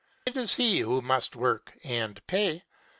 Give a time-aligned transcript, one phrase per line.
[0.25, 2.63] It is he who must work and pay.